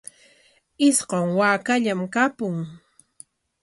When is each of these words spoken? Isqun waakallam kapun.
Isqun 0.87 1.27
waakallam 1.37 2.01
kapun. 2.13 2.55